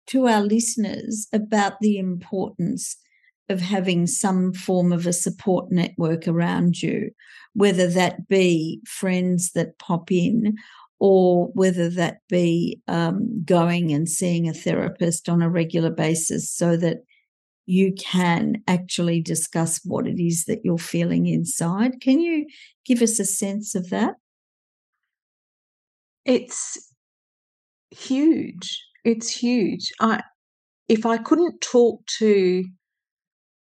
[0.08, 2.96] to our listeners about the importance
[3.50, 7.12] of having some form of a support network around you,
[7.54, 10.56] whether that be friends that pop in
[11.00, 16.78] or whether that be um, going and seeing a therapist on a regular basis so
[16.78, 16.98] that
[17.66, 22.02] you can actually discuss what it is that you're feeling inside.
[22.02, 22.46] Can you
[22.86, 24.16] give us a sense of that?
[26.26, 26.94] It's
[27.92, 28.82] huge.
[29.04, 29.92] It's huge.
[30.00, 30.22] I
[30.88, 32.66] if I couldn't talk to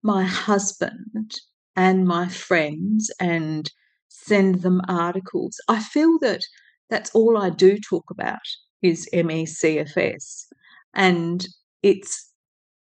[0.04, 1.36] my husband
[1.76, 3.70] and my friends and
[4.08, 5.58] send them articles.
[5.68, 6.42] I feel that
[6.90, 8.40] that's all I do talk about
[8.82, 10.46] is MECFS.
[10.94, 11.46] And
[11.84, 12.26] it's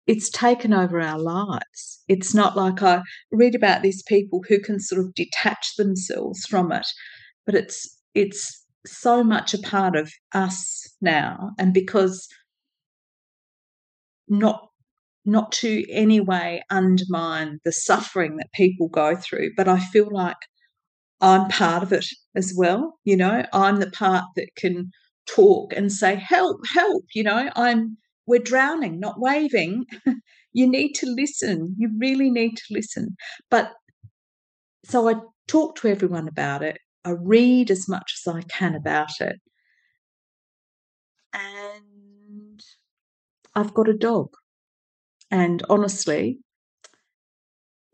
[0.06, 2.04] it's taken over our lives.
[2.10, 3.02] It's not like I
[3.32, 6.86] read about these people who can sort of detach themselves from it,
[7.46, 11.52] but it's it's so much a part of us now.
[11.58, 12.28] And because
[14.28, 14.68] not
[15.26, 20.36] not to any way undermine the suffering that people go through, but I feel like
[21.22, 23.00] I'm part of it as well.
[23.04, 24.92] You know, I'm the part that can
[25.28, 29.86] talk and say, help, help, you know, I'm we're drowning, not waving.
[30.54, 31.76] you need to listen.
[31.78, 33.16] You really need to listen.
[33.50, 33.74] But
[34.86, 35.16] so I
[35.48, 36.78] talk to everyone about it.
[37.06, 39.42] I read as much as I can about it.
[41.34, 42.62] And
[43.56, 44.30] I've got a dog.
[45.32, 46.40] And honestly,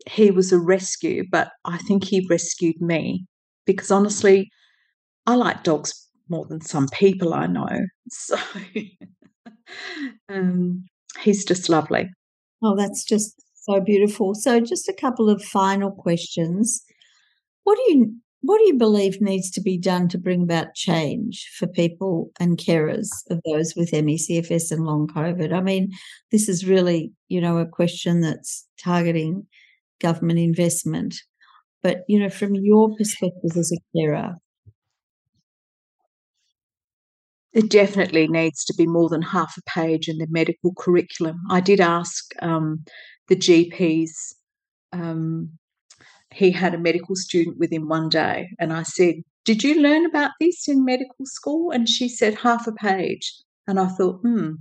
[0.08, 3.26] he was a rescue, but I think he rescued me
[3.66, 4.50] because honestly,
[5.26, 7.68] I like dogs more than some people I know.
[8.12, 8.36] So
[10.28, 10.84] um,
[11.20, 12.08] he's just lovely.
[12.62, 14.34] Oh, that's just so beautiful.
[14.34, 16.82] So, just a couple of final questions.
[17.64, 21.48] What do you what do you believe needs to be done to bring about change
[21.58, 25.52] for people and carers of those with ME/CFS and long COVID?
[25.52, 25.90] I mean,
[26.32, 29.46] this is really, you know, a question that's targeting
[30.00, 31.14] government investment.
[31.82, 34.34] But, you know, from your perspective as a carer,
[37.52, 41.36] it definitely needs to be more than half a page in the medical curriculum.
[41.50, 42.84] I did ask um,
[43.28, 44.10] the GPs
[44.92, 45.58] um,
[46.32, 50.06] he had a medical student with him one day, and I said, Did you learn
[50.06, 51.70] about this in medical school?
[51.70, 53.34] And she said, Half a page.
[53.66, 54.52] And I thought, hmm.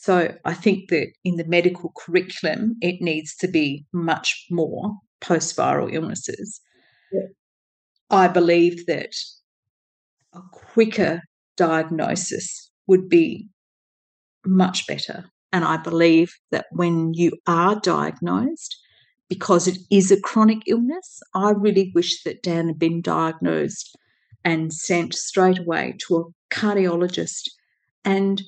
[0.00, 5.56] So I think that in the medical curriculum, it needs to be much more post
[5.56, 6.60] viral illnesses.
[7.12, 7.26] Yeah.
[8.08, 9.10] I believe that
[10.32, 11.22] a quicker
[11.56, 13.48] diagnosis would be
[14.46, 15.24] much better.
[15.52, 18.76] And I believe that when you are diagnosed,
[19.28, 21.20] because it is a chronic illness.
[21.34, 23.96] I really wish that Dan had been diagnosed
[24.44, 27.50] and sent straight away to a cardiologist
[28.04, 28.42] and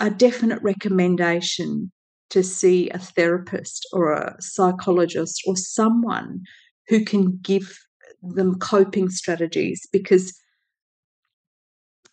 [0.00, 1.92] a definite recommendation
[2.30, 6.40] to see a therapist or a psychologist or someone
[6.88, 7.78] who can give
[8.22, 10.38] them coping strategies because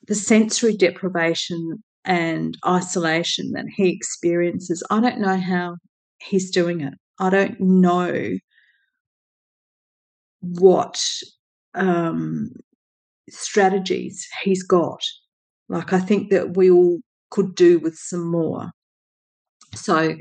[0.08, 5.76] the sensory deprivation and isolation that he experiences, I don't know how
[6.20, 6.94] he's doing it.
[7.20, 8.38] I don't know
[10.40, 11.02] what
[11.74, 12.52] um,
[13.30, 15.02] strategies he's got.
[15.68, 17.00] Like, I think that we all
[17.30, 18.72] could do with some more.
[19.76, 20.16] So,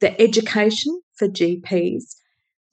[0.00, 2.04] the education for GPs,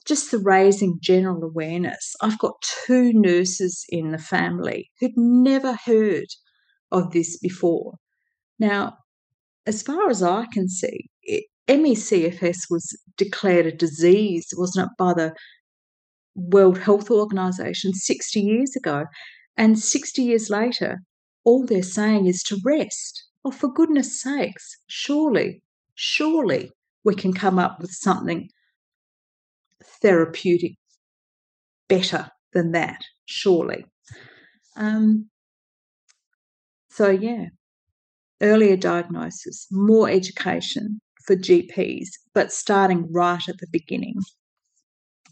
[0.05, 2.15] just the raising general awareness.
[2.21, 6.27] I've got two nurses in the family who'd never heard
[6.91, 7.95] of this before.
[8.57, 8.97] Now,
[9.65, 15.13] as far as I can see, it, ME/CFS was declared a disease, wasn't it, by
[15.13, 15.33] the
[16.35, 19.05] World Health Organization 60 years ago.
[19.57, 20.99] And 60 years later,
[21.43, 23.26] all they're saying is to rest.
[23.47, 25.63] Oh, for goodness sakes, surely,
[25.95, 26.69] surely
[27.05, 28.49] we can come up with something
[30.01, 30.73] therapeutic
[31.87, 33.85] better than that, surely.
[34.75, 35.29] Um,
[36.89, 37.45] so, yeah,
[38.41, 44.15] earlier diagnosis, more education for GPs, but starting right at the beginning,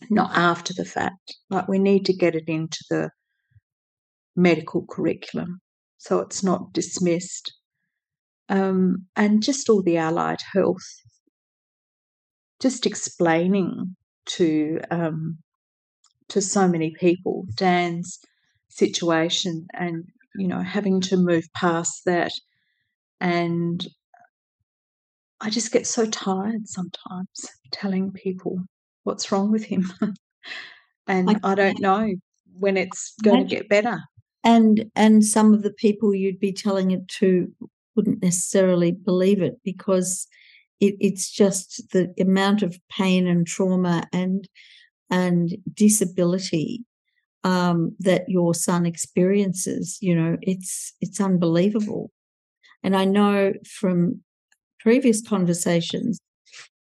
[0.10, 1.36] not after the fact.
[1.50, 3.10] Like, we need to get it into the
[4.38, 5.60] medical curriculum
[5.98, 7.52] so it's not dismissed.
[8.50, 10.86] Um, and just all the allied health,
[12.62, 15.40] just explaining to um,
[16.30, 18.20] to so many people Dan's
[18.70, 22.32] situation and you know having to move past that.
[23.20, 23.86] And
[25.42, 28.60] I just get so tired sometimes telling people
[29.04, 29.92] what's wrong with him.
[31.08, 32.14] And I, I don't know
[32.58, 34.00] when it's going to get better.
[34.44, 37.52] And and some of the people you'd be telling it to
[37.96, 40.28] wouldn't necessarily believe it because
[40.80, 44.48] it, it's just the amount of pain and trauma and
[45.10, 46.84] and disability
[47.44, 49.98] um, that your son experiences.
[50.02, 52.12] You know, it's it's unbelievable.
[52.84, 54.22] And I know from
[54.80, 56.20] previous conversations,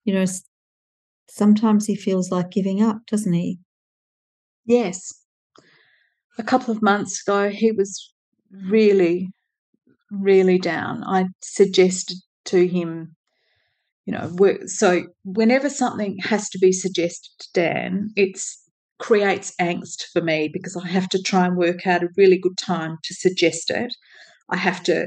[0.05, 0.25] you know,
[1.29, 3.59] sometimes he feels like giving up, doesn't he?
[4.65, 5.13] Yes.
[6.37, 8.13] A couple of months ago, he was
[8.65, 9.29] really,
[10.11, 11.03] really down.
[11.03, 13.15] I suggested to him
[14.09, 18.41] you know work so whenever something has to be suggested to dan it
[18.97, 22.57] creates angst for me because i have to try and work out a really good
[22.57, 23.93] time to suggest it
[24.49, 25.05] i have to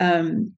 [0.00, 0.52] um,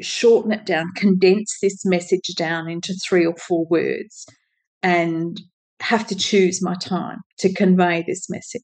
[0.00, 4.26] shorten it down condense this message down into three or four words
[4.84, 5.40] and
[5.80, 8.62] have to choose my time to convey this message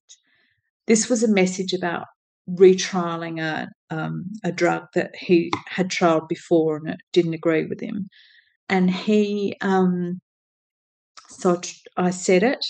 [0.87, 2.07] this was a message about
[2.55, 7.81] retrialing a um, a drug that he had trialed before and it didn't agree with
[7.81, 8.09] him.
[8.69, 10.21] And he, um,
[11.29, 11.61] so
[11.97, 12.65] I said it,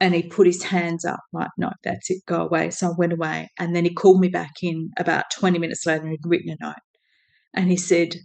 [0.00, 3.12] and he put his hands up like, "No, that's it, go away." So I went
[3.12, 6.08] away, and then he called me back in about twenty minutes later.
[6.08, 6.74] He'd written a note,
[7.54, 8.16] and he said,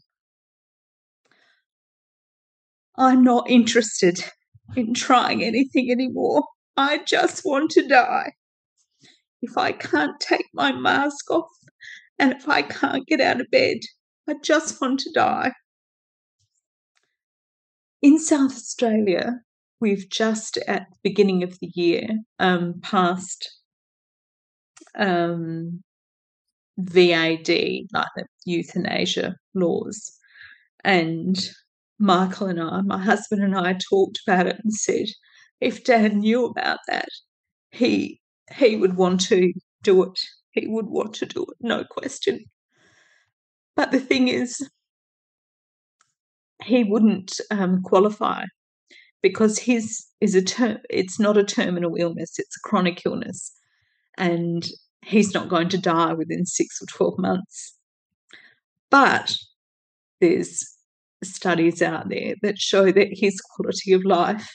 [2.97, 4.23] "I'm not interested
[4.75, 6.43] in trying anything anymore.
[6.77, 8.33] I just want to die."
[9.45, 11.51] If I can't take my mask off
[12.19, 13.77] and if I can't get out of bed,
[14.27, 15.51] I just want to die.
[18.01, 19.39] In South Australia,
[19.79, 22.07] we've just at the beginning of the year
[22.39, 23.49] um, passed
[24.97, 25.83] um,
[26.77, 27.49] VAD,
[27.93, 30.11] like the euthanasia laws.
[30.83, 31.37] And
[31.99, 35.07] Michael and I, my husband and I, talked about it and said,
[35.61, 37.09] if Dan knew about that,
[37.71, 38.21] he
[38.53, 40.19] he would want to do it.
[40.51, 42.45] He would want to do it, no question.
[43.75, 44.67] But the thing is,
[46.63, 48.45] he wouldn't um, qualify
[49.21, 50.77] because his is a term.
[50.89, 53.51] It's not a terminal illness; it's a chronic illness,
[54.17, 54.65] and
[55.03, 57.75] he's not going to die within six or twelve months.
[58.89, 59.35] But
[60.21, 60.63] there's
[61.23, 64.49] studies out there that show that his quality of life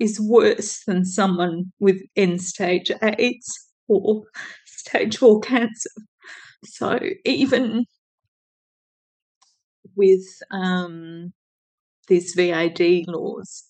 [0.00, 4.24] is worse than someone with end stage AIDS or
[4.66, 5.90] stage four cancer.
[6.64, 7.84] So even
[9.94, 11.32] with um,
[12.08, 13.64] these VAD laws,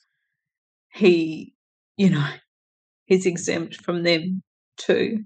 [0.93, 1.53] he,
[1.97, 2.29] you know,
[3.07, 4.43] he's exempt from them
[4.77, 5.25] too.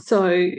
[0.00, 0.50] So,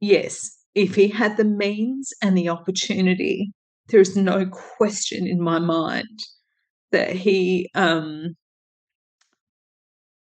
[0.00, 3.52] yes, if he had the means and the opportunity,
[3.88, 6.20] there is no question in my mind
[6.92, 8.36] that he um,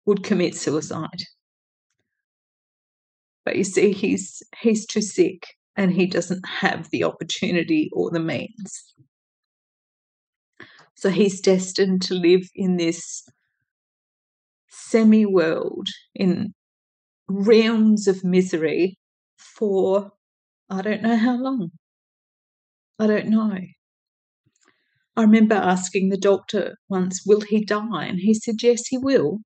[0.05, 1.23] would commit suicide.
[3.43, 5.45] But you see, he's he's too sick
[5.75, 8.93] and he doesn't have the opportunity or the means.
[10.95, 13.27] So he's destined to live in this
[14.69, 16.53] semi world, in
[17.27, 18.97] realms of misery
[19.37, 20.11] for
[20.69, 21.71] I don't know how long.
[22.97, 23.59] I don't know.
[25.17, 28.05] I remember asking the doctor once, will he die?
[28.05, 29.39] And he said, yes, he will,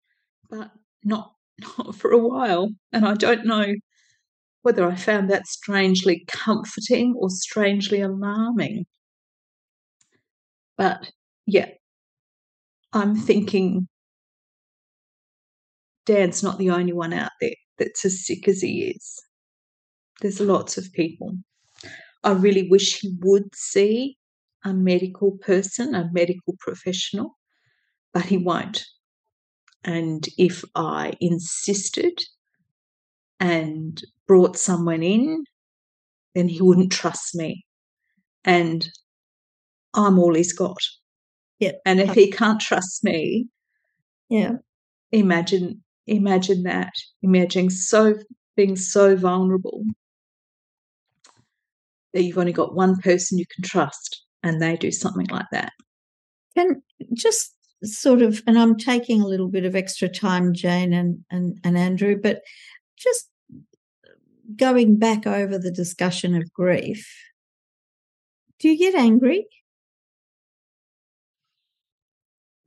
[0.50, 0.72] but
[1.04, 1.34] not,
[1.78, 2.70] not for a while.
[2.92, 3.74] And I don't know
[4.62, 8.86] whether I found that strangely comforting or strangely alarming.
[10.78, 11.12] But
[11.46, 11.70] yeah,
[12.94, 13.88] I'm thinking
[16.06, 19.22] Dan's not the only one out there that's as sick as he is.
[20.22, 21.34] There's lots of people.
[22.24, 24.18] I really wish he would see
[24.64, 27.38] a medical person, a medical professional,
[28.14, 28.86] but he won't.
[29.84, 32.22] And if I insisted
[33.40, 35.46] and brought someone in,
[36.36, 37.66] then he wouldn't trust me.
[38.44, 38.88] And
[39.94, 40.78] I'm all he's got.
[41.60, 41.74] Yeah.
[41.86, 43.48] And if he can't trust me,
[44.30, 44.58] Yeah.
[45.12, 46.94] imagine imagine that.
[47.22, 48.16] Imagine so
[48.56, 49.84] being so vulnerable
[52.14, 55.74] that you've only got one person you can trust and they do something like that.
[56.58, 56.82] Can
[57.14, 61.60] just sort of, and I'm taking a little bit of extra time, Jane and, and,
[61.64, 62.42] and Andrew, but
[62.98, 63.30] just
[64.56, 67.10] going back over the discussion of grief,
[68.60, 69.48] do you get angry?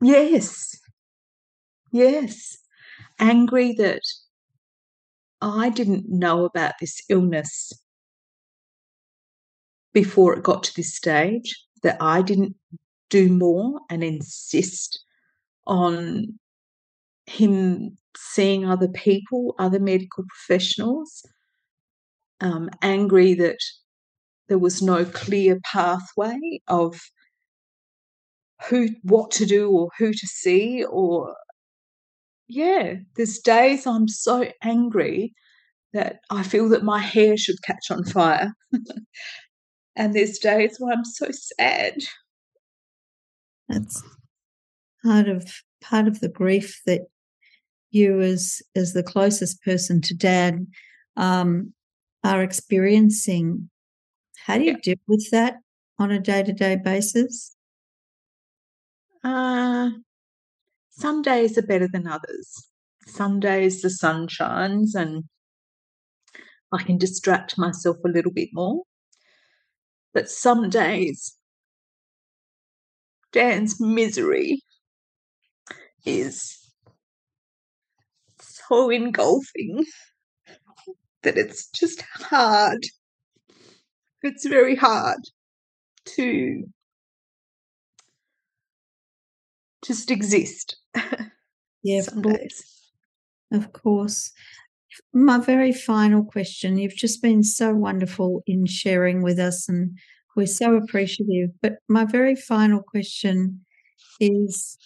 [0.01, 0.79] Yes.
[1.91, 2.57] Yes.
[3.19, 4.01] Angry that
[5.41, 7.71] I didn't know about this illness
[9.93, 12.55] before it got to this stage, that I didn't
[13.09, 15.03] do more and insist
[15.67, 16.39] on
[17.25, 21.23] him seeing other people, other medical professionals.
[22.41, 23.59] Um, angry that
[24.49, 26.99] there was no clear pathway of
[28.69, 31.35] who what to do or who to see or
[32.47, 35.33] yeah there's days i'm so angry
[35.93, 38.53] that i feel that my hair should catch on fire
[39.95, 41.95] and there's days where i'm so sad
[43.69, 44.03] That's
[45.03, 47.01] part of part of the grief that
[47.91, 50.67] you as as the closest person to Dan
[51.15, 51.73] um,
[52.23, 53.69] are experiencing.
[54.45, 54.77] How do you Yeah.
[54.81, 55.57] deal with that
[55.99, 57.55] on a day to day basis?
[59.23, 59.89] uh,
[60.89, 62.67] some days are better than others
[63.05, 65.23] some days the sun shines and
[66.71, 68.83] i can distract myself a little bit more
[70.13, 71.35] but some days
[73.33, 74.61] dan's misery
[76.05, 76.59] is
[78.39, 79.85] so engulfing
[81.23, 82.83] that it's just hard.
[84.23, 85.19] It's very hard
[86.17, 86.65] to
[89.85, 90.77] just exist
[91.83, 92.01] Yeah,
[93.51, 94.31] of course.
[95.13, 99.97] My very final question you've just been so wonderful in sharing with us, and
[100.35, 101.49] we're so appreciative.
[101.61, 103.65] But my very final question
[104.19, 104.77] is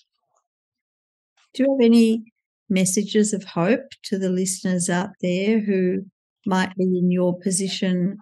[1.54, 2.34] Do you have any
[2.70, 6.06] messages of hope to the listeners out there who
[6.46, 8.18] might be in your position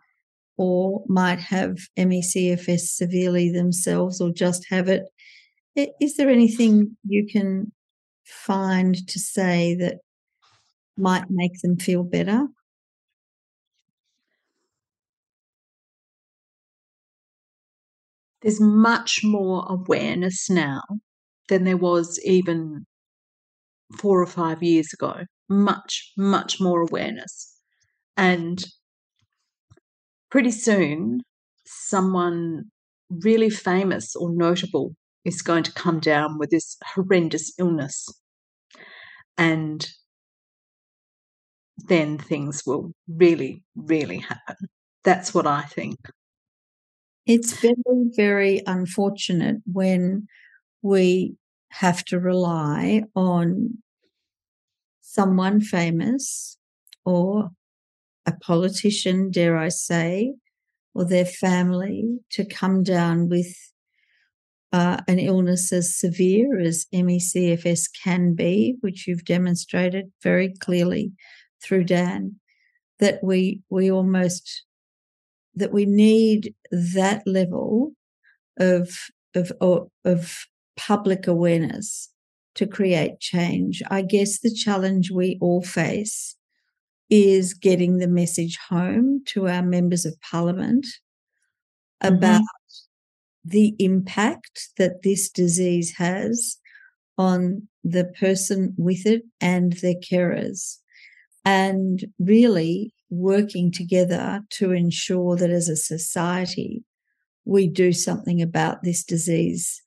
[0.57, 5.03] or might have MECFS severely themselves or just have it?
[5.99, 7.71] Is there anything you can
[8.23, 9.97] find to say that
[10.97, 12.47] might make them feel better?
[18.41, 20.81] There's much more awareness now
[21.49, 22.85] than there was even
[23.97, 25.23] four or five years ago.
[25.49, 27.59] Much, much more awareness.
[28.17, 28.63] And
[30.29, 31.21] pretty soon,
[31.65, 32.65] someone
[33.09, 38.07] really famous or notable is going to come down with this horrendous illness.
[39.37, 39.87] And
[41.77, 44.55] then things will really, really happen.
[45.03, 45.97] That's what I think.
[47.25, 47.75] It's very,
[48.15, 50.27] very unfortunate when
[50.81, 51.35] we
[51.69, 53.79] have to rely on
[55.01, 56.57] someone famous
[57.03, 57.49] or
[58.25, 60.33] a politician, dare I say,
[60.93, 63.55] or their family to come down with
[64.71, 71.11] uh, an illness as severe as MECFS can be, which you've demonstrated very clearly
[71.65, 72.35] through Dan,
[72.99, 74.63] that we we almost
[75.55, 77.93] that we need that level
[78.57, 80.45] of of of, of
[80.77, 82.09] public awareness
[82.55, 83.81] to create change.
[83.89, 86.35] I guess the challenge we all face
[87.09, 90.85] is getting the message home to our members of parliament
[92.03, 92.15] mm-hmm.
[92.15, 92.41] about
[93.43, 96.57] the impact that this disease has
[97.17, 100.79] on the person with it and their carers.
[101.45, 106.83] And really working together to ensure that as a society,
[107.45, 109.81] we do something about this disease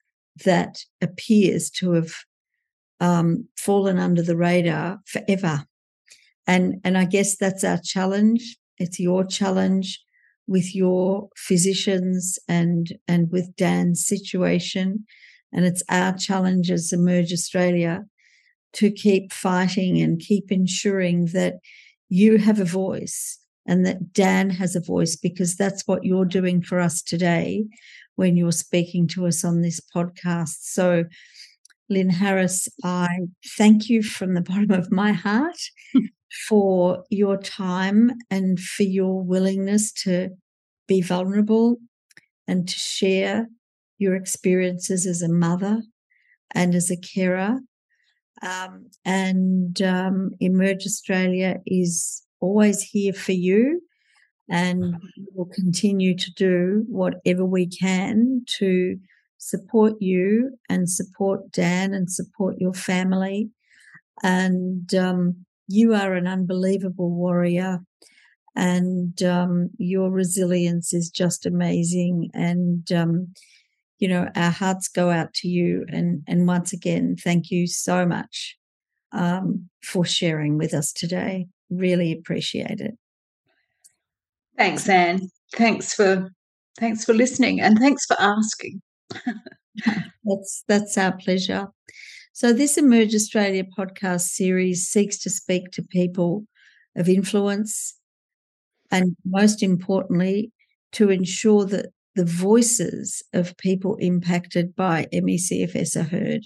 [0.45, 2.13] that appears to have
[3.01, 5.65] um, fallen under the radar forever.
[6.47, 8.57] And, and I guess that's our challenge.
[8.77, 9.99] It's your challenge
[10.47, 15.05] with your physicians and, and with Dan's situation.
[15.51, 18.05] And it's our challenge as Emerge Australia
[18.73, 21.55] to keep fighting and keep ensuring that
[22.09, 26.61] you have a voice and that Dan has a voice because that's what you're doing
[26.61, 27.65] for us today
[28.15, 30.57] when you're speaking to us on this podcast.
[30.61, 31.05] So
[31.89, 33.07] Lynne Harris, I
[33.57, 35.59] thank you from the bottom of my heart
[36.47, 40.29] for your time and for your willingness to
[40.87, 41.77] be vulnerable
[42.47, 43.47] and to share
[43.97, 45.83] your experiences as a mother
[46.53, 47.59] and as a carer.
[48.41, 53.81] Um, and um, Emerge Australia is always here for you
[54.49, 54.95] and
[55.33, 58.97] we'll continue to do whatever we can to
[59.37, 63.51] support you and support Dan and support your family.
[64.23, 67.79] And um, you are an unbelievable warrior,
[68.55, 72.31] and um, your resilience is just amazing.
[72.33, 73.33] And um,
[73.99, 75.85] you know, our hearts go out to you.
[75.89, 78.57] And and once again, thank you so much
[79.11, 81.47] um, for sharing with us today.
[81.69, 82.97] Really appreciate it.
[84.57, 85.29] Thanks, Anne.
[85.55, 86.29] Thanks for
[86.79, 88.81] thanks for listening and thanks for asking.
[90.23, 91.67] that's that's our pleasure.
[92.33, 96.45] So this Emerge Australia podcast series seeks to speak to people
[96.95, 97.97] of influence
[98.91, 100.51] and most importantly
[100.93, 106.41] to ensure that the voices of people impacted by MECFS are heard.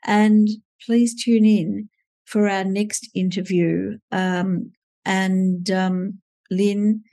[0.05, 0.47] and
[0.86, 1.89] please tune in
[2.26, 3.97] for our next interview.
[4.11, 4.72] Um,
[5.05, 7.03] and um, Lynne,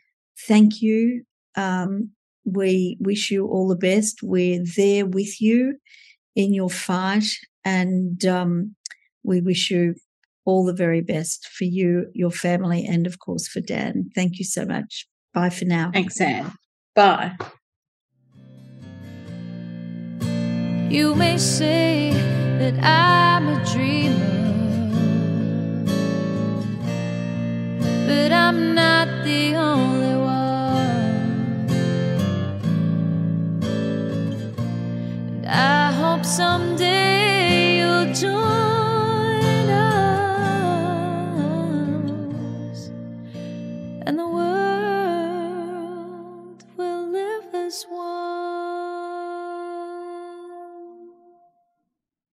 [0.47, 1.25] thank you.
[1.57, 2.11] Um,
[2.45, 4.23] we wish you all the best.
[4.23, 5.77] We're there with you
[6.35, 7.27] in your fight,
[7.65, 8.75] and um,
[9.23, 9.95] we wish you
[10.45, 14.11] all the very best for you, your family, and of course for Dan.
[14.15, 15.07] Thank you so much.
[15.33, 15.91] Bye for now.
[15.93, 16.53] Thanks, Anne.
[16.95, 17.37] Bye.
[20.91, 22.11] You may say
[22.59, 24.39] that I'm a dreamer.
[28.07, 31.21] But I'm not the only one.
[35.37, 38.70] And I hope someday you'll join
[47.71, 48.20] this one.